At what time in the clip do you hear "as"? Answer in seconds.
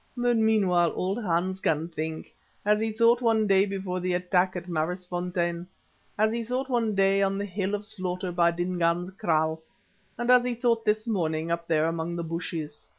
2.65-2.79, 6.17-6.33, 10.31-10.43